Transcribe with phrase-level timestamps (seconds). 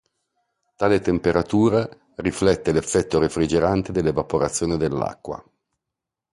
[0.77, 5.45] Tale temperatura riflette l’effetto refrigerante dell’evaporazione dell’acqua.